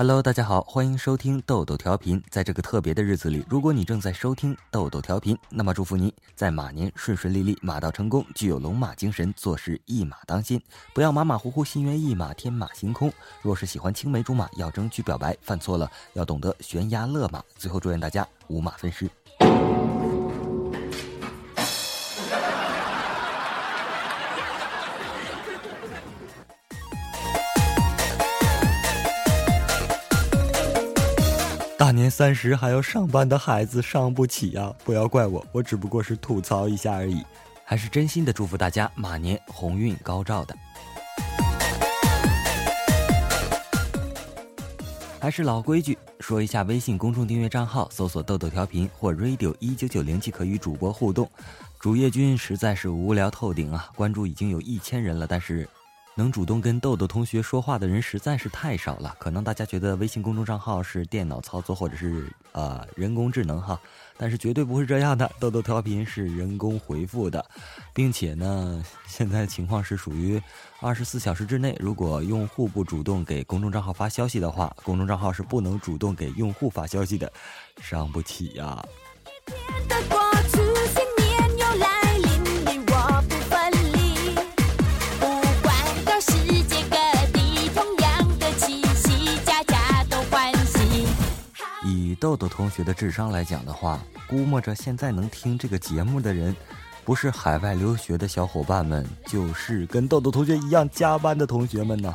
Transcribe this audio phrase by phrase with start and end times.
[0.00, 2.22] Hello，大家好，欢迎收听豆豆调频。
[2.30, 10.58] 在这个特别的日子里，如果你正在收听豆豆调频，那么祝福你在马年顺顺利利，马到成功，具有龙马精神，做事一马当先，
[10.94, 13.12] 不要马马虎虎，心猿意马，天马行空。
[13.42, 17.44] 若是喜欢青梅竹马，要争取表白，犯错了要懂得悬崖勒马。
[17.58, 19.06] 最后祝愿大家五马分尸。
[32.10, 34.74] 年三十还要上班的孩子伤不起呀！
[34.84, 37.24] 不要怪我，我只不过是吐槽一下而已，
[37.64, 40.56] 还是真心的祝福大家马年鸿运高照的。
[45.20, 51.30] 还是老规矩，说一下微信公众订阅账号，搜索“豆豆调频”或 “radio 一九九零”即可与主播互动。
[51.78, 53.88] 主页君实在是无聊透顶啊！
[53.94, 55.68] 关注已经有一千人了，但是。
[56.20, 59.16] 能主动跟豆豆同学说话的人实在是太少了。
[59.18, 63.80] 可能大家觉得微信公众账号是电脑操作或者是呃人工智能哈，
[64.18, 65.32] 但是绝对不是这样的。
[65.40, 67.42] 豆豆调频是人工回复的，
[67.94, 70.38] 并且呢，现在情况是属于
[70.82, 77.32] 二十四小时之内，如果用户不主动给公众账号发消息的话，公众账号是不能主动给用户发消息的，
[77.80, 78.84] 伤不起呀。
[92.20, 96.54] 豆豆同学的智商来讲的话，估摸着现在能听这个节目的人，
[97.02, 102.14] 不是海外留学的小伙伴们，就是跟豆豆同学一样加班的同学们呢。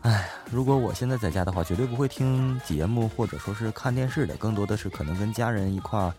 [0.00, 6.14] 哎，如果我现在在家的话，绝对不会听节目或者说是看电视的，更多的是可能跟家人一块儿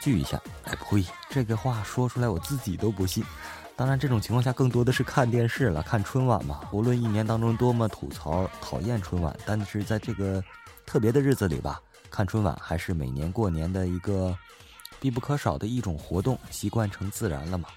[0.00, 0.40] 聚一下。
[0.62, 3.24] 哎，呸，这个话说出来我自己都不信。
[3.74, 6.60] 当然，这种情况下更多的是看电视了，看春晚嘛。
[6.70, 10.40] 无论一年当中多么吐槽、讨厌春晚，但是在这个
[10.86, 11.80] 特别的日子里吧。
[12.14, 14.38] 看春晚还是每年过年的一个
[15.00, 17.68] 必不可少的一种活动，习惯成自然了嘛。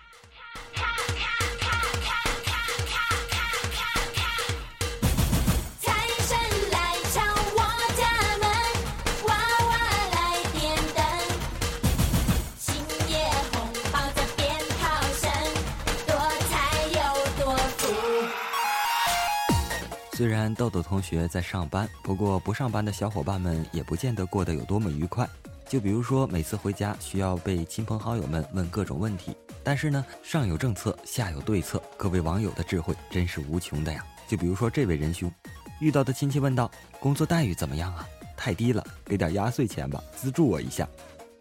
[20.17, 25.29] 虽然豆豆同学在上班，不过不上班的小伙伴们也不见得过得有多么愉快。
[25.69, 34.03] 就比如说，每次回家需要被亲朋好友们问各种问题，但是呢，上有政策，下有对策，各位网友的智慧真是无穷的呀。
[34.27, 35.31] 就比如说这位仁兄，
[35.79, 38.03] 遇到的亲戚问道：“工作待遇怎么样啊？
[38.35, 40.89] 太低了，给点压岁钱吧，资助我一下。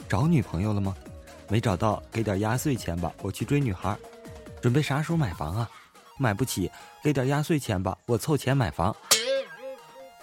[0.07, 0.95] 找女朋友了吗？
[1.49, 3.97] 没找到，给点压岁钱吧，我去追女孩。
[4.61, 5.71] 准备啥时候买房啊？”
[6.19, 6.71] 买不起，
[7.07, 8.93] 给点压岁钱吧，我凑钱买房。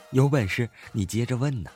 [0.10, 1.70] 有本事你接着问呢。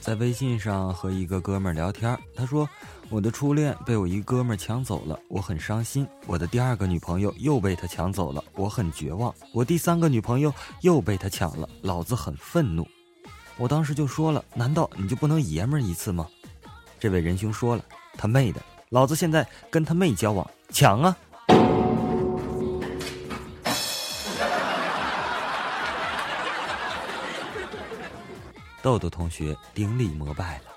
[0.00, 2.68] 在微信上和一个哥们聊天，他说
[3.14, 6.04] ：“我的初恋被我一哥们抢走了，我很伤心。
[6.26, 9.32] 我的第二个女朋友又被他抢走了，我很绝望。
[9.52, 12.84] 我第三个女朋友又被他抢了，老子很愤怒。”
[13.56, 16.26] 我当时就说了：“难道你就不能爷们儿一次吗？”
[16.98, 17.84] 这位仁兄说了
[18.18, 21.16] ：“他妹的，老子现在跟他妹交往，抢啊！”
[28.82, 30.73] 豆豆同学顶礼膜拜了。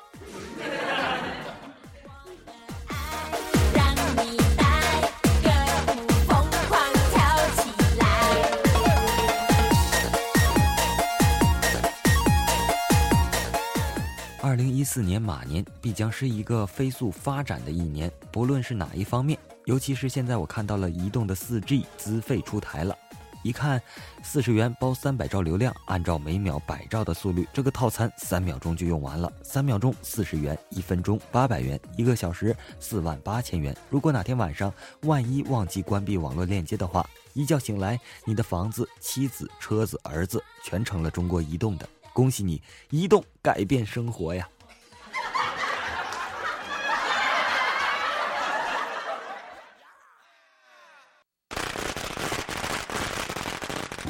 [14.90, 22.98] 四年马年必将是一个飞速发展的一年，不论是哪一方面，尤其是现在我看到了移动的四 G 资费出台了。
[23.44, 23.82] 一看，
[24.24, 29.30] 四十元包三百兆流量，按照每秒百兆的速率，这个套餐三秒钟就用完了。
[29.44, 33.76] 三秒钟四十元，一分钟八百元，一个小时四万八千元。
[33.90, 41.88] 如果哪天晚上万一忘记关闭网络链接的话，一觉醒来，你的房子、妻子、车子、儿子全成了中国移动的。
[42.14, 44.48] 恭喜你，移动改变生活呀！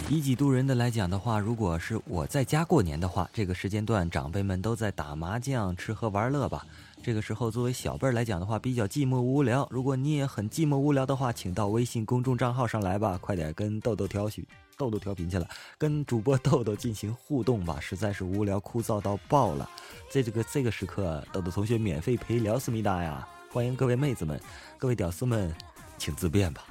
[0.09, 6.65] 以己度人的来讲的话，如果是我在家过年的话，这个时间段长辈们都在打麻将、吃喝玩乐吧。
[7.03, 9.67] 这个时候，作为小辈儿来讲的话，比较寂寞无聊。
[9.69, 15.45] 如果你也很寂寞无聊的话，请到微信公众账号上来吧，快点跟豆豆调许豆豆调频去了，
[15.77, 19.69] 跟主播豆豆进行互动吧，实在是无聊枯燥到爆了。
[20.09, 23.27] 在这个这个时刻，豆豆同学免费陪聊思密达呀！
[23.51, 24.39] 欢迎各位妹子们，
[24.77, 25.53] 各位屌丝们，
[25.97, 26.63] 请自便吧。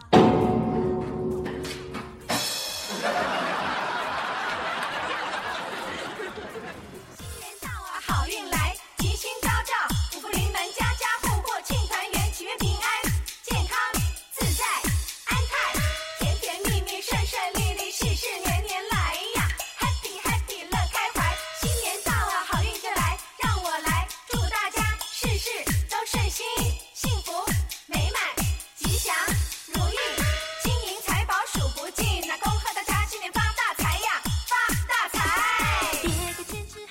[26.26, 26.44] 开心、
[26.92, 27.30] 幸福、
[27.86, 29.14] 美满、吉祥、
[29.72, 29.96] 如意、
[30.60, 32.20] 金银财宝数不尽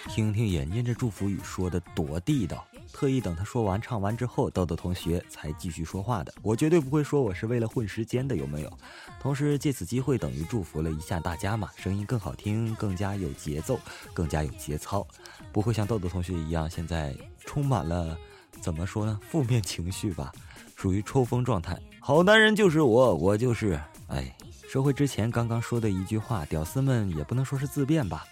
[0.08, 6.34] 听听眼见这祝福语说的多地道，特意等他说完唱完之后，豆豆同学才继续说话的。
[6.42, 8.80] 我绝对不会说我是为了混时间的，有没有？
[9.20, 13.78] 同时借此机会等于祝福了一下大家嘛，声音更好听，更加有节奏，
[14.14, 15.06] 更加有节操，
[15.52, 18.18] 不会像豆豆同学一样现在充满了
[18.66, 19.20] 怎么说呢？
[19.30, 20.32] 负面情绪吧，
[20.76, 21.80] 属于抽风状态。
[22.00, 24.36] 好男人就是我，我就是哎，
[24.68, 28.26] 收回之前刚刚说的一句话，屌丝们也不能说是自辩吧。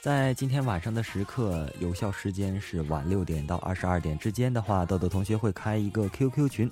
[0.00, 6.70] 在今天晚上的时刻，有效时间是晚六点到二十二点之间的话，豆豆同学会开一个 QQ 群，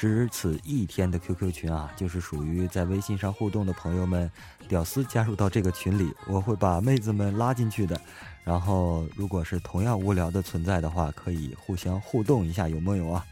[0.00, 4.30] 只此一天的 QQ 群啊，就是属于在微信上互动的朋友们，
[4.66, 8.00] 屌丝加入到这个群里，我会把妹子们拉进去的。
[8.42, 13.26] 然后，如果是同样无聊的存在的话，可以互相互动一下，有木有啊？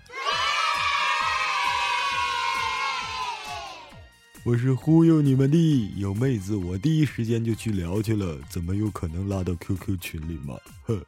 [4.44, 10.55] 我是忽悠你们的，有妹子我第一时间就去聊去了，怎么有可能拉到 QQ 群里嘛？
[10.82, 11.03] 哼。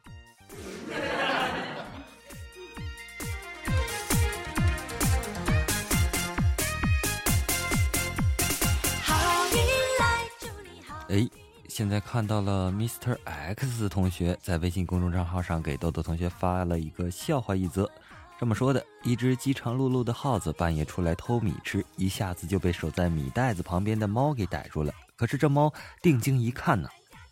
[11.11, 11.29] 哎，
[11.67, 13.17] 现在看到了 Mr.
[13.25, 17.89] X 同学在微信公众账号上给豆豆同学发了一个笑话一则。
[18.39, 24.93] 这么说的，一只饥肠辘辘的耗子半夜出来偷米吃，一下子就被守在米袋子旁边的猫给逮住了。
[25.17, 25.71] 可是这猫
[26.01, 26.87] 定睛一看呢，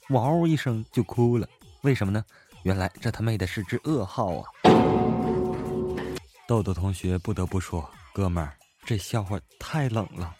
[0.09, 1.47] 嗷一声就哭了。
[1.79, 2.21] 为什么呢？
[2.63, 4.43] 原来这他妹的是只噩耗啊！
[6.45, 8.53] 豆豆同学不得不说，哥们儿，
[8.83, 10.35] 这笑话太冷了。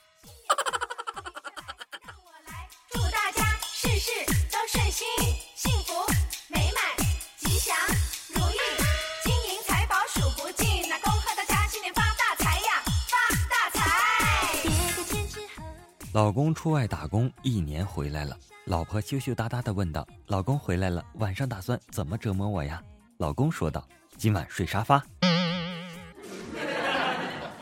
[16.19, 22.83] 老公出外打工一年回来了，老婆羞羞答答的问道：“老公回来了，晚上打算怎么折磨我呀？”
[23.19, 23.87] 老公说道
[24.19, 25.01] ：“今晚睡沙发。”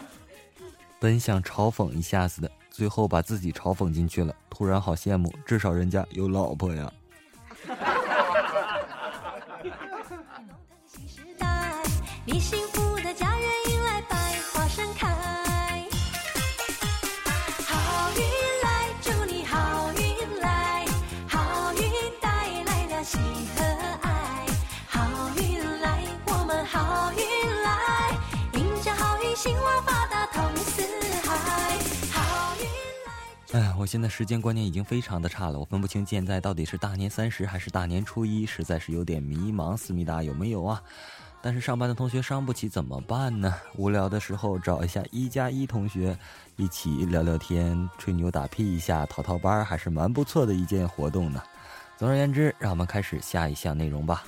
[1.00, 4.34] 本想嘲讽一下子的，最后把自己嘲讽进去了。
[4.50, 6.92] 突然好羡慕，至少人家有老婆呀。
[12.26, 12.87] 哎，
[33.80, 39.78] 我现在时间观念已经非常的差了，我分不清现在到底是大年三十还是大年初一，实在是有点迷茫。
[39.78, 40.82] 思密达有没有啊？
[41.44, 43.54] 但是上班的同学伤不起怎么办呢？
[43.76, 46.18] 无聊的时候找一下一加一同学，
[46.56, 51.42] 一起聊聊天、吹牛打屁一下，淘淘班还是蛮不错的一件活动呢。
[51.98, 54.24] 总而言之，让我们开始下一项内容吧。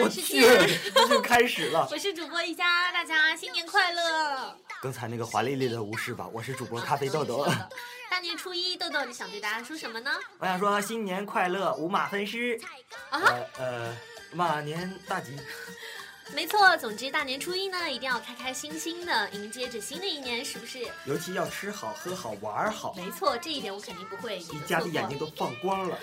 [0.00, 0.40] 我去，
[0.94, 1.86] 这就开始了。
[1.92, 4.56] 我是主播一家，大家新年快乐。
[4.80, 7.46] 刚才那个华丽丽的无视吧，我是主播咖啡豆豆。
[8.10, 10.10] 大年初一，豆豆你想对大家说什么呢？
[10.38, 12.60] 我想说新年快乐，五马分尸。
[13.10, 13.20] 啊？
[13.58, 13.96] 呃，
[14.32, 15.36] 马年大吉。
[16.34, 20.78] 没错，总之大年初一呢，一定要开开心心的迎接着新的一年，是不是？
[21.04, 22.94] 尤其要吃好、喝好、玩好。
[22.94, 24.38] 没错，这一点我肯定不会。
[24.38, 25.98] 一家的眼睛都放光了。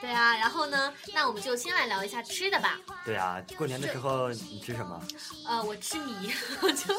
[0.00, 0.92] 对啊，然后呢？
[1.14, 2.78] 那我们就先来聊一下吃的吧。
[3.04, 5.00] 对啊，过年的时候你吃什么？
[5.46, 6.94] 呃，我吃米，我就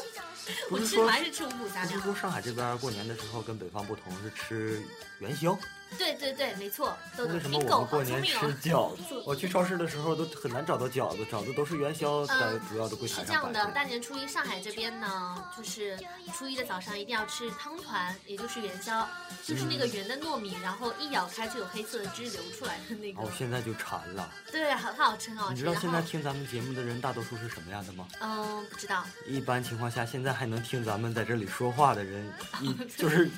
[0.70, 1.88] 我吃还是吃五谷杂粮。
[1.88, 4.82] 听说上海这边过年的时候跟北方不同，是吃
[5.20, 5.56] 元宵。
[5.98, 8.54] 对对对，没错，豆豆为什么我们过年吃哦。
[8.62, 9.22] 饺子？
[9.26, 12.26] 我去超市的时候都很难找到饺子，饺子都是元宵
[12.68, 13.66] 主要的柜台是这样的。
[13.72, 15.98] 大年初一上海这边呢，就是
[16.36, 19.06] 初一的早上一定要吃汤团，也就是元宵，
[19.44, 23.22] 就是那个圆的糯米，然后一咬开就有黑色的汁流出来的那个。
[23.22, 24.30] 哦，现在就馋了。
[24.50, 25.54] 对，很，好吃，很好吃。
[25.54, 28.06] 你知道现在听咱们节目的人大多数是什么样的吗？
[28.20, 29.04] 嗯，不知道。
[29.26, 33.30] 一般情况下，现在还能听咱们在这里说话的人，一 就是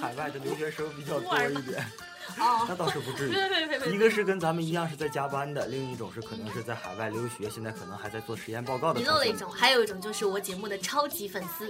[0.00, 1.84] 海外的留学生比较多一点。
[2.38, 3.32] 哦 那，倒是不至于。
[3.32, 9.04] 对对对对一个是跟咱们一样是在加班的，另一种是可能是在海外留学，现在可能还在做实验报告的同学。
[9.04, 11.66] 你漏了一种，还有一种就是我节目的超级粉丝，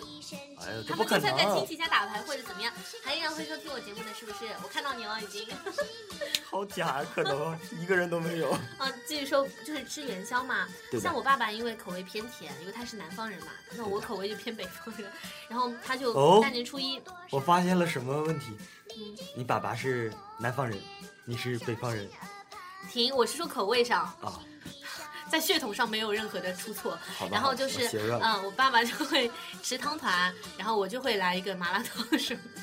[0.61, 1.67] 哎呦，这他不可们就算在亲！
[1.67, 2.73] 戚家打牌或者怎么样，
[3.05, 4.51] 还依然会收听我节目的，是不是？
[4.63, 5.47] 我看到你了，已经。
[6.51, 8.51] 好假，可能一个人都没有。
[8.79, 10.67] 啊，继续说，就是吃元宵嘛。
[11.01, 15.11] 像我爸爸因为口味偏甜，因为他是南方人嘛，那我口味就偏北方人，
[15.49, 17.01] 然后他就哦大年初一，
[17.31, 18.57] 我发现了什么问题？
[18.99, 20.77] 嗯，你爸爸是南方人，
[21.25, 22.09] 你是北方人
[22.91, 24.41] 停，我是说口味上，啊？
[25.31, 26.99] 在血统上没有任何的出错。
[27.31, 27.87] 然后就是。
[28.23, 29.31] 嗯，我爸爸就会
[29.63, 32.63] 吃汤团，然后我就会来一个麻辣烫什么的。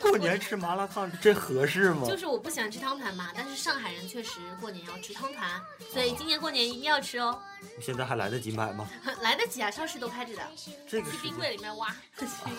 [0.00, 2.06] 过年吃麻辣烫，这合适吗？
[2.08, 5.48] 就是我不喜欢吃汤团嘛，但是上海人确实过年要吃汤团，
[5.92, 7.38] 所以今年过年一定要吃哦。
[7.80, 8.88] 现在还来得及买吗？
[9.22, 10.42] 来得及啊，超市都开着的，
[10.88, 11.88] 这个去冰柜里面挖。
[11.88, 11.96] 啊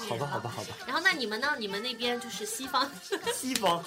[0.08, 0.50] 好吧，好吧，。
[0.56, 0.70] 好吧。
[0.86, 1.56] 然后那你们呢？
[1.58, 2.90] 你们那边就是西方，
[3.34, 3.84] 西方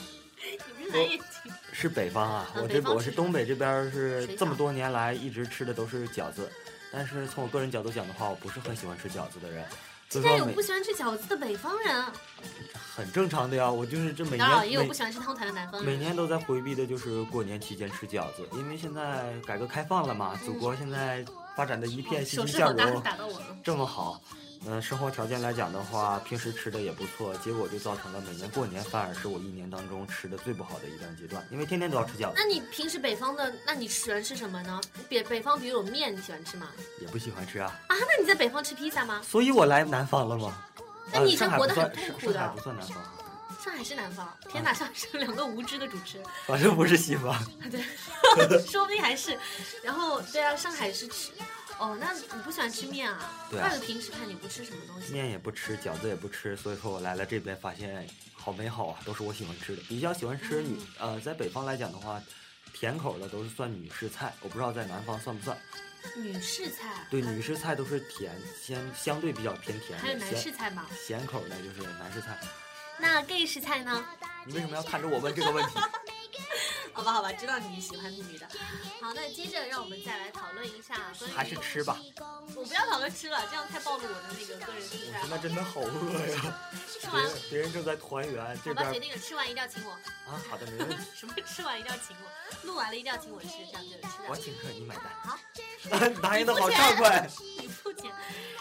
[0.78, 1.52] 你们蓝眼睛。
[1.72, 6.50] 是北方啊，嗯我这我是东北这边儿是这么多年来一直吃的都是饺子，
[6.92, 9.64] 但是从我个人角度讲的话，我不是很喜欢吃饺子的人，
[10.10, 12.04] 所竟然有不喜欢吃饺子的北方人，
[12.94, 13.70] 很正常的呀。
[13.70, 15.90] 我就是这每年每也有不喜欢吃汤团的南方人。
[15.90, 21.24] 每年都在回避的就是过年期间吃饺子，因为现在改革开放了嘛，祖国现在
[21.56, 23.02] 发展的一片欣手欣向荣。
[23.62, 24.20] 这么好。
[24.66, 34.80] 嗯、生活条件来讲的话，平时吃的也不错，结果就造成了每年过年反而是我一年当中吃的最不好的一段阶段，因为天天都要吃饺子，那你平时北方的，那你喜欢吃什么呢？
[35.06, 36.66] 北北方比如有面，你喜欢吃吗？
[36.98, 39.20] 也不喜欢吃啊，啊，那你在北方吃披萨吗？
[39.22, 40.56] 所以我来南方了嘛。
[41.12, 42.60] 那你呃上海不这活得很痛苦的上上海不。
[42.60, 43.04] 算南方，
[43.64, 46.26] 上海是南方，天哪，上海是两个无知的主持人。
[46.46, 47.34] 反正不是西方。
[47.70, 47.80] 对，
[48.66, 49.38] 说不定还是。
[49.82, 51.30] 然后对啊，上海是吃。
[51.78, 53.32] 哦，那你不喜欢吃面啊？
[53.50, 55.12] 对啊怪不得平时看你不吃什么东西。
[55.12, 59.82] 面也不吃，饺子也不吃，所以说我来了这边发现好美好啊，都是我喜欢吃的。
[59.88, 62.22] 比较喜欢吃女，呃，在北方来讲的话，
[62.72, 65.58] 甜口的都是算女士菜，我不知道在南方算不算。
[66.16, 70.86] 女士菜，对，女士菜都是甜，相相对比较偏甜还有男士菜吗？
[70.96, 72.38] 咸口的就是男士菜。
[72.98, 74.04] 那 gay 式菜呢？
[74.46, 75.78] 你为什么要看着我问这个问题？
[77.04, 78.48] 好吧，好吧，知道你喜欢女的。
[79.02, 82.00] 好，那接着让我们再来讨论一下关于还是吃吧。
[82.56, 85.42] 我不要讨论吃了，这样太暴露我的那个个人心态我现在了。
[85.42, 86.58] 真的好饿呀！
[86.88, 89.92] 吃完别人别人正在团圆，这好吧，边决定了，吃完一定要请我。
[89.92, 92.66] 啊，好的，没问题， 什么吃完一定要请我？
[92.66, 94.28] 录完了一定要请我吃，这样就吃了。
[94.28, 95.04] 我请客，你买单。
[95.22, 95.38] 好，
[96.22, 97.28] 答应的好畅快。
[97.60, 98.10] 你付钱。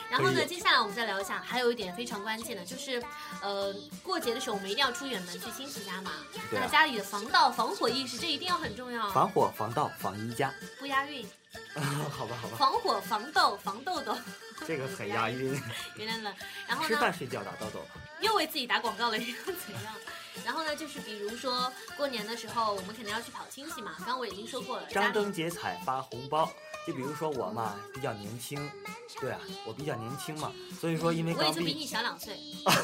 [0.10, 3.02] 然后呢，接下来我们再聊一下，还有一点非常关键的，就是，
[3.42, 3.74] 呃，
[4.04, 6.12] 过节的时候我们一定要出远门去亲戚家嘛。
[6.12, 6.20] 啊
[6.52, 10.52] 那家里的防盗防火意识，这一定要很重要，防火、防盗、防一家。
[10.80, 11.26] 不押韵。
[12.10, 14.18] 好吧，好吧，防火、防盗、防豆豆，
[14.66, 15.60] 这个很押韵。
[15.96, 16.34] 原来冷。
[16.68, 17.80] 然后呢，吃饭、睡觉、打豆豆。
[18.22, 19.94] 又为自己打广告了，又怎样？
[20.44, 23.94] 然后呢，就是比如说过年的时候，我们肯定要去跑亲戚嘛。
[24.00, 26.52] 刚刚我已经说过了，张灯结彩发红包。
[26.86, 28.70] 就比如说我嘛，比较年轻，
[29.22, 32.38] 对啊，我比较年轻嘛，所以说因为刚毕我也就比你小两岁。
[32.66, 32.76] 啊，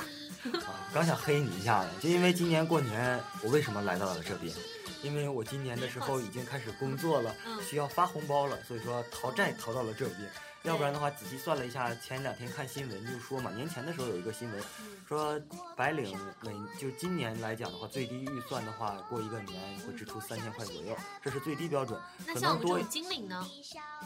[0.94, 4.56] 刚想黑你一下呢，就因为今年过年，我为什么来到了这边？
[5.02, 10.30] 因为我今年的时候已经开始工作了，嗯需要发红包了，所以说逃债逃到了这边。
[10.64, 15.40] 要不然的话，仔细算了一下，前两天看新闻就说嘛，年前的时候有一个新闻嗯，说
[15.74, 22.78] 白领每就今年来讲的话，最低预算的话，过一个年会支出三千块左右，这是最低标准，那可能多？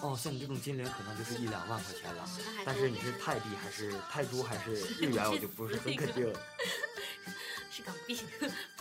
[0.02, 2.30] 哦，像你这种金领可能就是一两万块钱了
[2.64, 6.40] 但是你是泰币还是泰铢还是日元，我就不是很肯定了。
[7.76, 8.16] 是港币，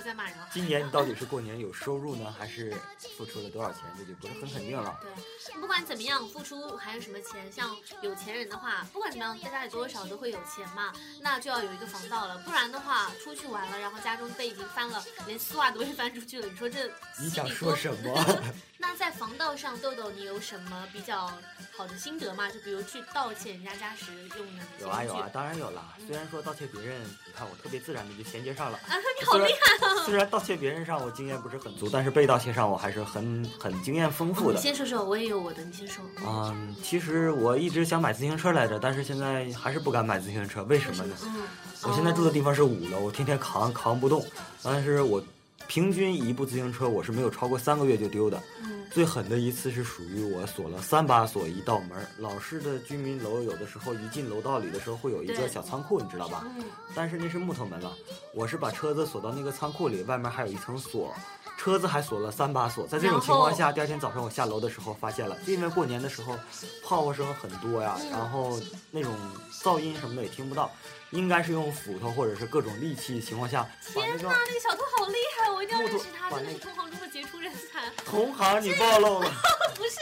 [0.03, 0.49] 不再骂人了。
[0.53, 2.75] 今年你到底是过年有收入呢，还是
[3.17, 4.99] 付出了多少钱，这就不是很肯定了。
[5.01, 7.51] 对，不管怎么样，付出还有什么钱？
[7.53, 16.91] 像有钱人的话，不管怎么样，在家里多少都会有钱嘛，那就要有一个防盗了，不然的话，出去玩了，然后家中被已经翻了，连丝袜都被翻出去了，你说这
[17.21, 18.43] 你想说什么？
[18.79, 21.33] 那在防盗上，豆豆你有什么比较
[21.77, 22.51] 好的心得吗？
[22.51, 24.07] 就比如去盗窃人家家时
[24.37, 25.95] 用的有啊有啊，当然有啦。
[26.05, 28.79] 虽然说盗窃别人，你看我特别自然的就衔接上了。
[28.79, 29.79] 啊，你好厉害！
[29.79, 29.92] 害！
[30.05, 34.61] 虽然盗窃别人上我经验不是很足，但是被盗窃上我还是很很经验丰富的你。
[34.61, 36.05] 先说说，我也有我的，你先说。
[36.27, 41.15] 嗯，其实我一直想买自行车来着，但是现在还是不敢买自行车，为什么呢？
[41.25, 41.43] 嗯，
[41.83, 44.25] 我现在住的地方，方是五楼，我天天扛扛不动，
[44.63, 45.23] 但是我
[45.67, 48.43] 平均一部自行车我是没有超过三个月就丢的。
[48.65, 52.07] 嗯，最狠的一次是属于我锁了三把锁一道门儿。
[52.19, 56.45] 老式的居民楼有的时候一进楼道里的时候会有一个小仓库，你知道吧？
[56.59, 57.97] 嗯，但是那是木头门了，
[58.35, 61.15] 我是把车子锁到那个仓库里，外面还有一层锁，
[61.63, 62.85] 车子还锁了三把锁。
[62.89, 66.37] 在这种情况下，第二天早上我下楼的时候发现了，因为过年的时候
[66.83, 68.59] 炮火声很多呀，嗯然后
[68.91, 69.15] 那种
[69.63, 70.69] 噪音什么的也听不到，
[71.11, 73.65] 应该是用斧头或者是各种利器情况下
[73.95, 77.89] 天哪，那个小偷好厉害，我一定要认识他，真的是同行中的杰出人才。
[78.05, 79.31] 同行你暴露了，
[79.77, 80.01] 不是，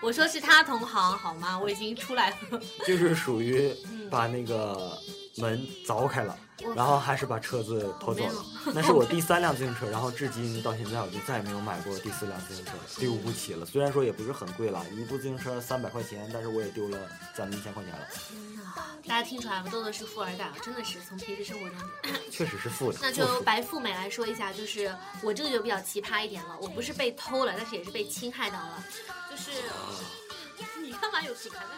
[0.00, 1.58] 我说是他同行好吗？
[1.58, 2.36] 我已经出来了。
[2.86, 4.96] 就是属于嗯把那个
[5.38, 6.38] 门凿开了。
[6.51, 13.66] 我然后还是把车子偷走了，那是我第三辆自行车，然后至今到现在我就再也没有买过第四辆自行车了，丢不起了。
[13.66, 16.98] 虽然说也不是很贵了，一部自行车三百块钱，但是我也丢了
[17.36, 18.72] 将近一千块钱了，天呐，
[19.06, 19.68] 大家听出来吗？
[19.70, 21.78] 豆豆是富二代啊，真的是从平时生活中。
[22.30, 22.98] 确实是富的。
[23.02, 28.84] 那就白富美来说一下，就是我这个就比较奇葩一点了，我不是被偷了，但是也是被侵害到了，
[29.30, 29.50] 就是。
[30.80, 31.68] 你干嘛有奇葩的？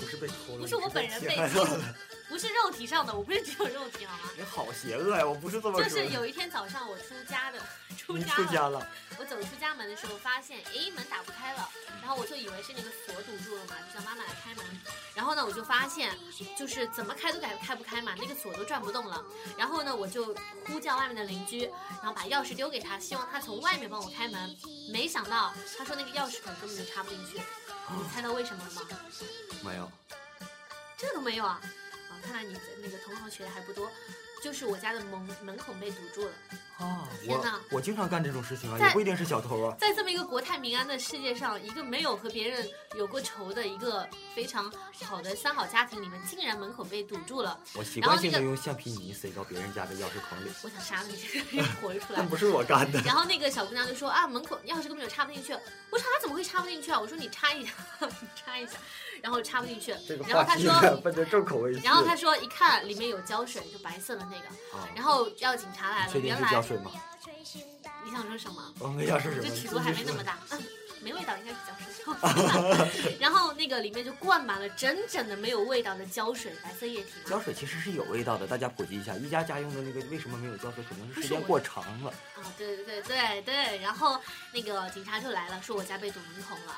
[0.00, 1.94] 不是被偷了，不是我本人被你是侵侵害了，
[2.28, 4.30] 不是肉体上的，我不是只有肉体好吗？
[4.36, 5.26] 你好邪恶呀！
[5.26, 6.08] 我不是这么就说就。
[6.08, 7.58] 是有一天早上我出家的，
[7.96, 11.68] 出家了，出家了，我走出家门的时候发现，诶，门打不开了，
[12.02, 14.64] 然后我就以为是那个锁堵住了嘛，就叫妈妈来开门。
[15.14, 16.16] 然后呢，我就发现，
[16.56, 19.24] 就是怎么开都开开不开嘛，那个锁都转不动了。
[19.56, 24.54] 然后呢，我就呼叫外面的邻居，然后把钥匙丢给他，希望他从外面帮我开门。
[24.92, 27.40] 没想到他说那个钥匙孔根本就插不进去，
[27.96, 28.82] 你猜到为什么了吗？
[29.64, 29.90] 没有。
[30.98, 31.60] 这都没有啊！
[32.08, 33.90] 啊，看来你的那个同行学的还不多，
[34.42, 36.32] 就是我家的门门口被堵住了。
[36.78, 39.76] 啊，天哪我我经常干这种事情啊，在也不一定是小偷啊。
[39.78, 44.72] 在这么一个国泰民安的世界上，一个没有和别人有过仇的一个非常
[45.04, 47.58] 好的三好家庭里面，竟然门口被堵住了。
[47.74, 52.28] 我习然后那个惯性的用橡皮泥塞到别人家的钥匙孔里， 我想杀了你这个人，活着出来那。
[52.28, 53.00] 不是我干的。
[53.06, 55.52] 然后那个小姑娘就说啊，门口钥匙根本就插不进去。
[55.90, 57.00] 我说她怎么会插不进去啊？
[57.00, 57.72] 我说你插一下，
[58.06, 58.72] 你插一下，
[59.20, 59.92] 然后插不进去。
[60.06, 61.72] 这个然后她话题说，奔着重口味。
[61.82, 64.46] 然后他说一看里面有胶水，就白色的那个。
[64.78, 66.90] 啊，然后要警察来了，原来是胶水吗？
[68.04, 68.74] 你想说什么？
[68.78, 69.42] 我们要说什么？
[69.48, 70.32] 这尺度还没那么大。
[70.32, 70.62] 大，嗯，
[71.02, 73.16] 没味道应该是胶水。
[73.20, 77.12] 然后那个里面就灌满了整整的没有味道的胶水，白色液体。
[77.26, 79.14] 胶水其实是有味道的，大家普及一下。
[79.14, 80.84] 一家家用的那个为什么没有胶水？
[80.88, 82.10] 可能是时间过长了。
[82.36, 83.78] 啊，对对对对对。
[83.78, 84.20] 然后
[84.52, 86.76] 那个警察就来了，说我家被堵门孔了，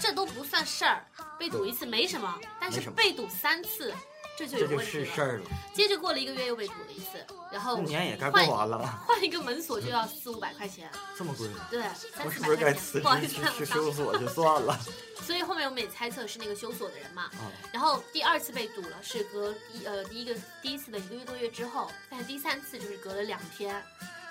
[0.00, 1.04] 这都不算事儿，
[1.38, 3.94] 被堵一次没什么，但是被堵三次，
[4.36, 5.04] 这就这就有问题了。
[5.06, 5.44] 是事儿了。
[5.72, 11.66] 接着过了一个月又被堵了一次，然后年也该过换完了， 换一个门锁就要四五百块钱， 这么贵吗？
[11.70, 11.80] 对，
[12.14, 14.78] 三我是不是该辞钱，不好意职思去去啊，收锁就 算了？
[15.22, 17.22] 所以后面我们也猜测是那个修锁的人嘛。
[17.24, 23.82] 啊，然后第二次被堵了，是隔一呃第一个第一次的一个月多月之后，但是第三次就是隔了两天，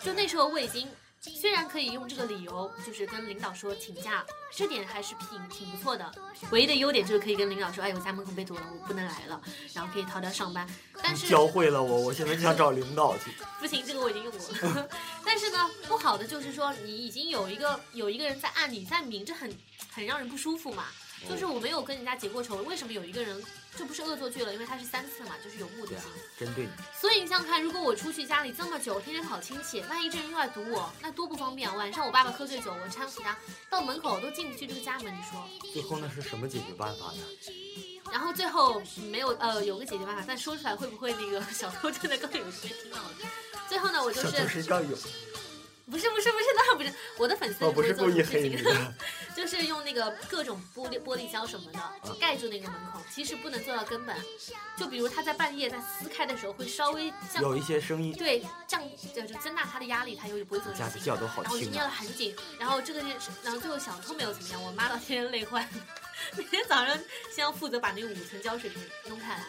[0.01, 0.87] 就那时候我已经
[1.33, 6.11] 虽然可以用这个理由，就是跟领导说请假，这点还是挺挺不错的。
[6.51, 9.41] 唯一的优点就是可以跟领导说，哎，我家门口被堵了，我不能来了，
[9.73, 10.67] 然后可以逃掉上班。
[11.01, 13.31] 但是教会了我，我现在就想找领导去。
[13.59, 14.89] 不行，这个我已经用过了。
[15.25, 19.51] 但是呢，不好的就是说，你已经有一个有一个人在暗里在明，这很
[19.91, 20.85] 很让人不舒服嘛。
[21.27, 23.41] 就是我没有跟人家结过仇，为什么有一个人
[23.77, 24.53] 这不是恶作剧了？
[24.53, 26.71] 因为他是三次嘛，就是有目的对啊性。，针对你。
[26.99, 31.75] 所以你想想看，如果我出去家里这么久，天天跑亲戚，万一这人又来堵我，那多不方便啊！
[31.75, 33.37] 晚上我爸爸喝醉酒，我搀扶他
[33.69, 35.71] 到门口都进不去这个家门，你说？
[35.73, 37.23] 最后那是什么解决办法呢？
[38.11, 43.11] 然后最后没有呃有个解决办法，但说出来会不会那个小偷真的更有事听到了？
[43.67, 44.63] 最后呢，我就小偷是
[45.89, 48.93] 不是不是不是，那不是，我的粉丝我不是故意黑你的。
[49.35, 54.15] 就是用那个各种玻璃玻璃胶什么的嗯盖住那个门口，其实不能做到根本。
[54.77, 58.81] 就比如他在半夜在撕开的时候，会稍微降有一些声音，对降
[59.13, 61.05] 就就增大他的压力，他又不会做这家个事情。
[61.05, 61.69] 的叫都好然后捏。
[61.69, 63.03] 得很紧，然后这个
[63.43, 65.69] 然后最后小偷没有怎么样，我妈到天天累坏了，
[66.37, 66.97] 每天早上
[67.33, 69.43] 先要负责把那个五层胶水给弄开来。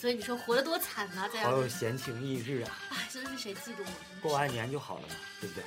[0.00, 2.78] 所以你说活得多惨呐、在好有，闲情逸致啊！
[2.90, 4.20] 哎，真的是谁嫉妒我？
[4.20, 5.64] 过完年就好了嘛，对不对？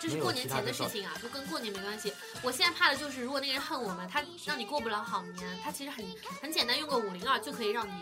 [0.00, 2.12] 这是过年前的事情啊，就跟过年没关系。
[2.42, 6.02] 我现在怕的就是，如果那个人恨我们，他让你过不了好年，他其实很
[6.40, 7.92] 很简单，用个五零二就可以让你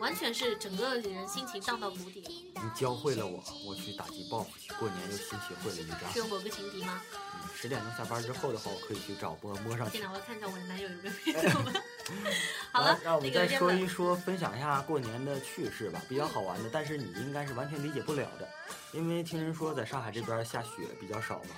[0.00, 2.50] 完全是整个人心情荡到谷底。
[2.54, 4.72] 你教会了我，我去打击报复去。
[4.74, 6.10] 过年又新学会了一招。
[6.12, 7.00] 是有某个情敌吗？
[7.12, 10.04] 嗯十点钟下班之后的话，我可以去找摸摸上去天。
[10.04, 11.82] 哪，我要看一下我的男友有没有 别的。
[12.70, 18.48] 好了来，让我们再说一说，分享一下过年的趣事吧，比较好玩的，但是你应该是完全理解不了的，
[18.92, 21.56] 因为听人说在上海这边下雪比较少嘛，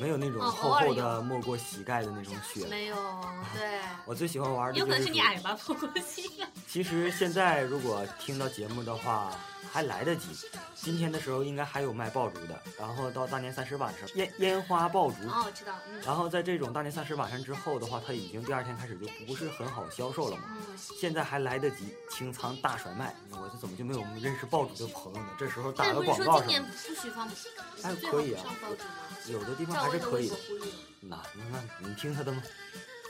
[0.00, 2.66] 没有那种哦厚厚的没过膝盖的那种雪。
[2.68, 2.96] 没有，
[3.54, 6.46] 对，我最喜欢玩的有可能就是你矮吧，破过膝盖。
[6.68, 9.32] 其实现在如果听到节目的话，
[9.72, 10.28] 还来得及。
[10.74, 15.16] 今天的时候应该还有卖爆竹的，然后到大年三十晚上烟烟花爆竹。
[15.28, 15.98] 哦，知道，嗯。
[16.04, 20.42] 然后在这种大年三十晚上之后的话，它已经第二天开始就不是很好销售了嘛。
[20.50, 20.76] 嗯。
[20.76, 25.28] 现在还来得及清仓大甩卖，我这怎么就没有认识爆竹的朋友呢？
[25.38, 27.26] 这时候打个广告今年不许放，
[27.82, 28.44] 还可以啊。
[29.28, 30.30] 有的地方还是可以。
[31.00, 31.42] 那那
[31.80, 32.42] 那你听他的吗？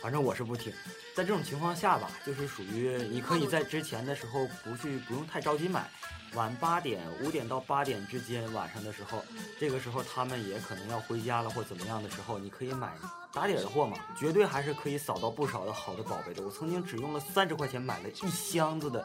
[0.05, 0.71] 反正我是不听。
[1.15, 5.91] 在这种情况下吧，就是属于你可以在之前的时候不去，不用太着急买。
[6.35, 9.25] 晚八点，五点到八点之间，晚上的时候，
[9.59, 12.93] 这个时候他们也可能要回家了或怎么样的时候，你可以买
[13.33, 16.43] 打底的货嘛，绝对还是可以扫到不少的好的宝贝的。
[16.43, 19.03] 我曾经只用了三十块钱买了一箱子的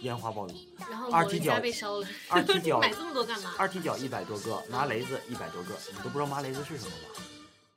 [0.00, 0.54] 烟花爆竹，
[0.90, 3.54] 然后二踢脚被烧了，二踢脚 买这么多干嘛？
[3.56, 7.22] 二踢脚一百多个，麻雷子一百多个，你都不知道麻雷子是什么吧？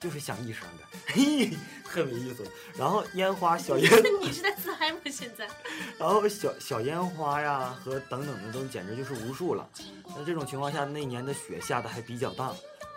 [0.04, 1.50] 就是响一声的，嘿，
[1.86, 2.46] 特没意思。
[2.78, 3.90] 然后烟花小烟，
[4.22, 5.00] 你是在自嗨吗？
[5.06, 5.48] 现在？
[5.98, 9.66] 然后小小烟花呀和等等的都简直就是无数了。
[10.08, 12.54] 那这种情况下，那年的雪下的还比较大。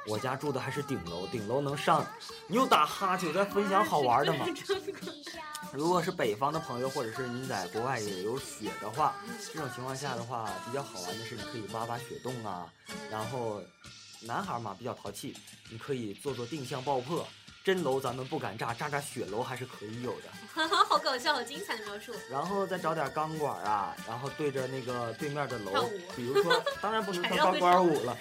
[0.08, 2.04] 我家住的还是顶楼，顶楼能上。
[2.48, 4.44] 你又打哈欠，在分享好玩的吗？
[5.72, 9.14] 如果是北方的朋友，或者是你在国外也有雪的话，
[9.54, 12.66] 这种情况下的话，比较好玩的是你可以挖挖雪洞啊，
[13.08, 13.62] 然后。
[14.26, 15.34] 男孩嘛比较淘气，
[15.70, 17.26] 你可以做做定向爆破，
[17.64, 20.68] 真楼咱们不敢炸，炸炸雪楼还是可以有的。
[20.88, 22.12] 好搞笑，好精彩的描述。
[22.30, 28.16] 然后再找点钢管啊，然后对着那个对面的楼，比如说，当然不能 跳钢管舞了。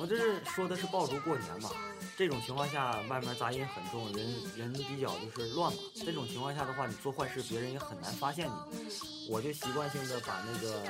[0.00, 1.68] 我这是说的是爆竹过年嘛。
[2.16, 5.78] 这种情况下，外面杂音很重，人人比较就是乱嘛。
[5.94, 8.52] 这种情况下的话，你做坏事，别人也很难发现你。
[9.28, 10.82] 我就习惯性的把那个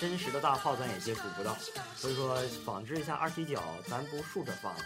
[0.00, 1.54] 真实的大炮咱也接触不到，
[1.94, 4.80] 所以说仿制一下二踢脚，咱不竖着放了，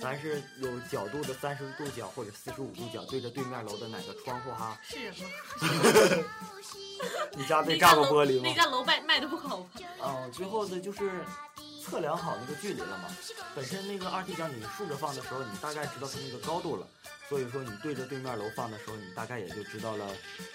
[0.00, 4.78] 咱是有角度的三十度角或者四十五度角，对着对面楼的哪个窗户哈？
[4.82, 5.28] 是人吗？
[7.36, 8.42] 你家被炸过玻璃吗？
[8.44, 9.68] 那家楼卖卖的不好吧？
[9.98, 11.24] 哦，最后的就是。
[11.90, 13.08] 测量好那个距离了吗？
[13.52, 16.86] 本身那个二踢脚你竖着放的时候，你大概知道它那个高度了。
[17.30, 20.04] 所以说你对着对面楼放的时候，你大概也就知道了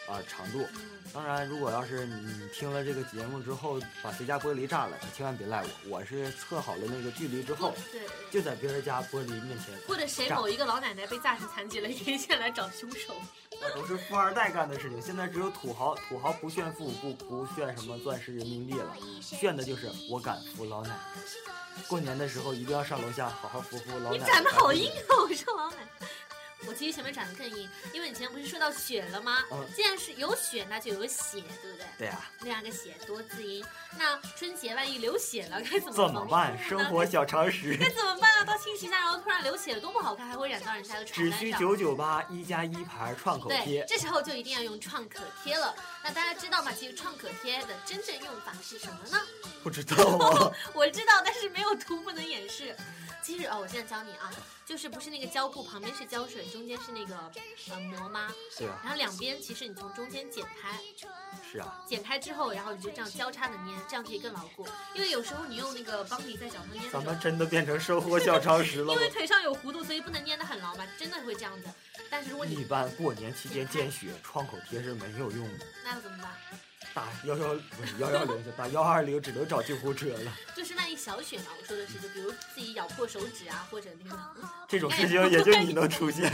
[0.10, 0.68] 啊长度。
[1.14, 5.70] 当然，如果要是你听了这个节目之后把谁家玻璃炸了，千万别赖我。
[5.88, 9.74] 我是测好了那个距离之后，对，就在别人家玻璃面前。
[9.88, 13.16] 或者谁某一个老奶奶被炸成残疾了，可以先来找凶手。
[13.62, 15.02] 那都是富二代干的事情。
[15.02, 21.00] 现在只有土豪，土豪不炫富，不不炫什么钻石人民币了，炫的就是我敢扶老奶奶。
[21.88, 24.18] 过年的时候一定要上楼下好好扶扶老奶奶。
[24.18, 25.16] 你长得好硬啊！
[25.18, 26.08] 我说老奶奶。
[26.68, 29.44] 我其实前面长得更硬，因为你前面不是说到血了吗？
[29.52, 31.86] 嗯，既然是有血，那就有血，对不对？
[32.00, 32.30] 对啊。
[32.40, 33.64] 那两个血多滋阴。
[33.98, 36.58] 那春节万一流血了，该怎么怎么办？
[36.68, 37.78] 生活小常识。
[37.78, 38.44] 该怎么办啊？
[38.44, 41.40] 到亲戚家，然后突然流血了，多不好看，还会染到人家的床单上。
[41.40, 43.84] 只需九九八一加一牌创可贴。
[43.84, 45.76] 对，这时候就一定要用创可贴了。
[46.04, 46.72] 那大家知道吗？
[46.72, 49.22] 其实创可贴的真正用法是什么呢？
[49.62, 50.52] 不知道啊。
[50.74, 52.76] 我知道，但是没有图不能演示。
[53.22, 54.32] 其实哦，我现在教你啊，
[54.66, 57.16] 就是不是那个胶布旁边是胶水，中间是那个
[57.70, 58.34] 呃膜吗？
[58.58, 58.80] 对啊。
[58.84, 60.80] 然后两边其实你从中间剪开。
[61.52, 61.84] 是啊。
[61.86, 64.68] 剪开之后，然后你就这样交叉的捏，这样可以更牢固。
[64.96, 66.92] 因为有时候你用那个邦迪在脚上粘。
[66.92, 68.94] 咱们真的变成生活小常识了。
[68.96, 71.70] 因为腿上有弧度，所以不能捏的很牢嘛，真的会这样子。
[72.10, 75.66] 但是如果你一般过年期间见血，创口贴是没有用的。
[75.84, 76.32] 那要怎么办？
[76.96, 80.32] 打幺幺不是幺幺零，打幺二零，只能找救护车了。
[80.56, 84.18] 就是那一小雪嘛，我说的是，就比如自己咬破手指啊，或者那个。
[84.66, 86.26] 这种事情也就你能出现。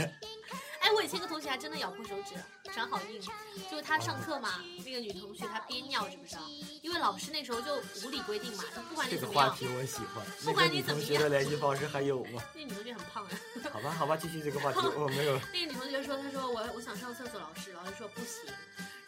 [0.78, 2.36] 哎，我以前一个同学还真的咬破手指，
[2.72, 3.20] 长好硬。
[3.68, 6.42] 就是他上课嘛，那个女同学她憋尿，知不知道？
[6.80, 7.74] 因为老师那时候就
[8.06, 9.56] 无理规定嘛，就不管你怎么样。
[9.56, 10.24] 这个话题我喜欢。
[10.44, 11.08] 不管你怎么样。
[11.08, 12.40] 同学的联系方式还有吗？
[12.54, 13.30] 那女同学很胖呀。
[13.72, 15.32] 好吧，好吧，继续这个话题，我没有。
[15.52, 18.48] 那个女同学说：“她说我我想上厕所，老师，老师说不行。”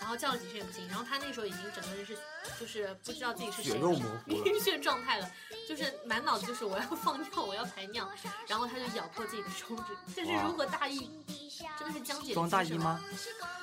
[0.05, 2.15] 然后叫了几声也不行，然后他那时候已经整个人是，
[2.61, 5.31] 就是不知道自己是血肉模糊晕眩状态了，
[5.67, 8.07] 就是满脑子就是我要放尿，我要排尿，
[8.47, 11.11] 然后他就咬破自己的手指，这是如何大意？
[11.79, 13.03] 真的是江姐装大意吗？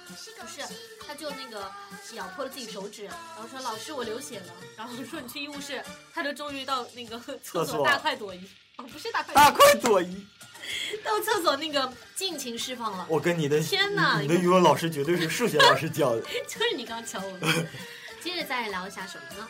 [0.08, 0.66] 不是，
[1.06, 1.72] 他就那个
[2.14, 5.80] 咬破了自己手指，然后说老师我流血了，然后说你去医务室，
[6.12, 10.26] 他就终于到那个厕所大快朵颐，哦不是大快大快朵颐。
[11.04, 13.06] 到厕所那个尽情释放了。
[13.10, 16.22] 我跟你的天哪，你的语文老师绝对是数学老师教的。
[16.48, 17.48] 就是你刚教我的。
[18.22, 19.48] 接着再聊一下什么呢？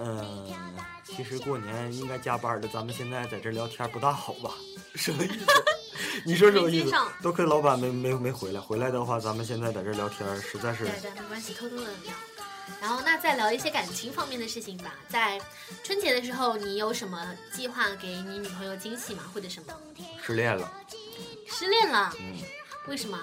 [0.00, 0.46] 嗯，
[1.04, 4.54] 其实过年应该加班的，咱们现在在这聊天不大好吧？
[4.94, 5.46] 什么意思？
[6.24, 6.94] 你说什么意思？
[7.22, 10.84] 多亏老板没没没回来，回来的话，咱们现在在这聊天实在是。
[10.84, 12.12] 对对，没关系，偷偷的聊。
[12.80, 14.94] 然后那再聊一些感情方面的事情吧。
[15.08, 15.40] 在
[15.82, 19.24] 春节的时候，你有什么计划给你女朋友惊喜吗？
[19.32, 19.72] 或者什么？
[20.24, 20.72] 失恋了。
[21.46, 22.12] 失恋了？
[22.18, 22.36] 嗯。
[22.86, 23.18] 为什么？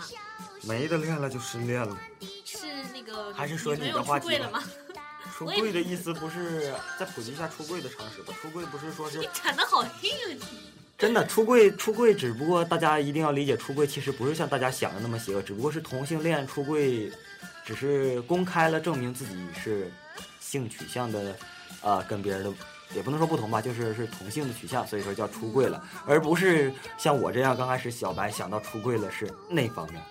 [0.61, 1.97] 没得恋了就失恋了。
[2.45, 4.63] 是那个还是说你的话题了吗？
[5.35, 8.33] 出柜的意思不是再普及一下出柜的常识吧？
[8.41, 10.47] 出柜不是说是你讲的好硬啊！
[10.97, 17.11] 真的出柜，出柜只不过大家一定要理解，出柜其实不是像大家想的那么邪恶，只不过是同性恋出柜，
[17.65, 19.91] 只是公开了证明自己是
[20.39, 21.35] 性取向的，
[21.81, 22.53] 呃，跟别人的
[22.93, 30.01] 也不能说不同吧，就是是同性的取向，所以说叫出柜了，而不是像我这样刚开始小白想到出柜了是那方面。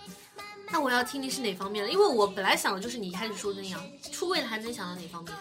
[0.72, 5.32] 那我要听听是哪方面了，因为我本来想的就是你一开始说的那样，出柜了还能想到哪方面？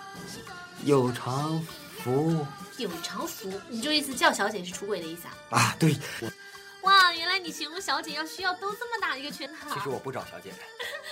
[0.85, 1.59] 有偿
[1.97, 2.45] 服
[2.77, 5.57] 有偿服，你就意思叫小姐是出轨的意思啊？
[5.57, 5.95] 啊，对，
[6.81, 9.73] 哇，原来你形容小姐要需要兜这么大一个圈套。
[9.73, 10.51] 其实我不找小姐，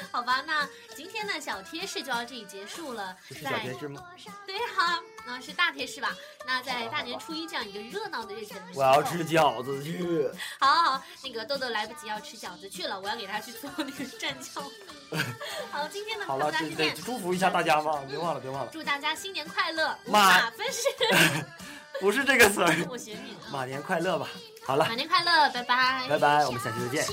[0.12, 3.16] 好吧，那今天的小贴士就到这里结束了。
[3.30, 4.04] 这是小贴士吗？
[4.46, 6.16] 对哈、那是大贴士吧？
[6.46, 10.30] 那在大年初一这样一个热闹的日子我要吃饺子去。
[10.60, 14.64] 好好好，那个豆豆来不及要吃饺子去了，我要给他去做那个蘸酱。
[15.72, 20.82] 好，今天的好了，得祝福一下大家嘛，别忘了，别忘了，祝大家新年快乐，五马分尸。
[22.00, 22.88] 不是这个词儿。
[22.90, 24.28] 我学你了，马年快乐吧！
[24.66, 27.04] 好了，马年快乐，拜拜，拜拜，我们下期再。
[27.04, 27.06] 见。